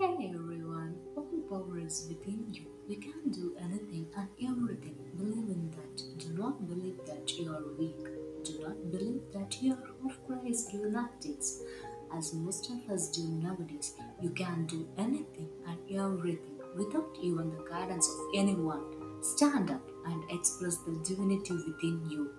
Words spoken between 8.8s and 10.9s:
believe that you are you lack